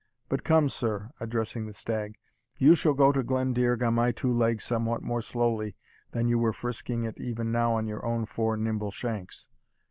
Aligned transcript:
But 0.29 0.43
come, 0.43 0.67
sir, 0.67 1.11
(addressing 1.19 1.67
the 1.67 1.73
stag,) 1.73 2.15
you 2.57 2.73
shall 2.73 2.95
go 2.95 3.11
to 3.11 3.21
Glendearg 3.21 3.83
on 3.85 3.93
my 3.93 4.11
two 4.11 4.33
legs 4.33 4.63
somewhat 4.63 5.03
more 5.03 5.21
slowly 5.21 5.75
than 6.09 6.27
you 6.27 6.39
were 6.39 6.53
frisking 6.53 7.03
it 7.03 7.19
even 7.19 7.51
now 7.51 7.73
on 7.75 7.85
your 7.85 8.03
own 8.03 8.25
four 8.25 8.57
nimble 8.57 8.89
shanks. 8.89 9.47